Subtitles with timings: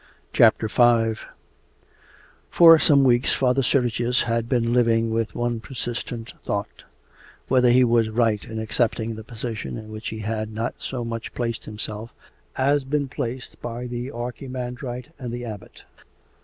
[0.33, 0.49] V
[2.49, 6.85] For some weeks Father Sergius had been living with one persistent thought:
[7.49, 11.31] whether he was right in accepting the position in which he had not so much
[11.35, 12.15] placed himself
[12.55, 15.83] as been placed by the Archimandrite and the Abbot.